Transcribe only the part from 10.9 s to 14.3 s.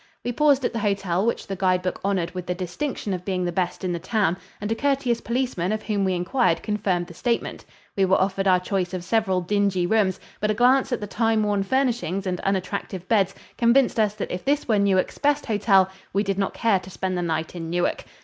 at the time worn furnishings and unattractive beds convinced us